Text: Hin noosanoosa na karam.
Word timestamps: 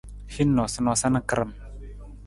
Hin 0.35 0.49
noosanoosa 0.59 1.07
na 1.13 1.21
karam. 1.33 1.51